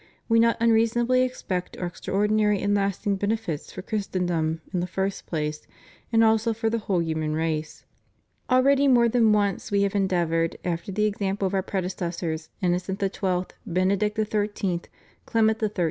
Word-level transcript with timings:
We 0.27 0.39
not 0.39 0.57
unreasonably 0.59 1.21
expect 1.21 1.75
extraordinary 1.77 2.59
and 2.59 2.73
lasting 2.73 3.17
benefits 3.17 3.71
for 3.71 3.83
Christendom 3.83 4.61
in 4.73 4.79
the 4.79 4.87
first 4.87 5.27
place, 5.27 5.67
and 6.11 6.23
also 6.23 6.53
for 6.53 6.71
the 6.71 6.79
whole 6.79 7.03
human 7.03 7.35
race. 7.35 7.85
Already 8.49 8.87
more 8.87 9.07
than 9.07 9.31
once 9.31 9.69
We 9.69 9.83
have 9.83 9.93
endeavored, 9.93 10.55
after 10.65 10.91
the 10.91 11.05
example 11.05 11.45
of 11.45 11.53
Our 11.53 11.61
predecessors 11.61 12.49
Innocent 12.63 12.99
XII., 12.99 13.43
Benedict 13.67 14.17
XIII., 14.17 14.81
Clement 15.27 15.59
XIII. 15.59 15.69